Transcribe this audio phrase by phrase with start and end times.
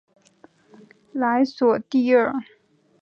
[1.13, 2.33] 莱索蒂厄。